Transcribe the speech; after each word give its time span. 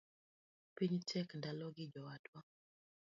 Piny 0.75 0.97
tek 1.09 1.29
ndalogi 1.39 1.85
jowadwa 1.93 2.39